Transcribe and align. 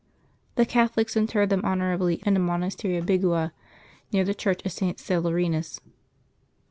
The 0.55 0.65
Catholics 0.65 1.15
interred 1.15 1.51
them 1.51 1.63
honorably 1.63 2.15
in 2.25 2.33
the 2.33 2.39
monastery 2.39 2.97
of 2.97 3.05
Bigua, 3.05 3.51
near 4.11 4.23
the 4.23 4.33
Church 4.33 4.65
of 4.65 4.71
St. 4.71 4.97
Celerinus. 4.97 5.79